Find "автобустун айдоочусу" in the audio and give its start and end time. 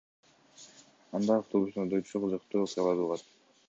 1.43-2.25